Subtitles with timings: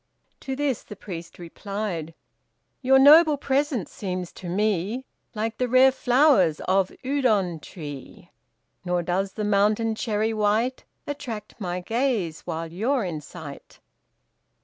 [0.39, 2.15] To this the priest replied
[2.81, 8.31] "Your noble presence seems to me Like the rare flowers of Udon tree,
[8.83, 13.77] Nor does the mountain cherry white, Attract my gaze while you're in sight."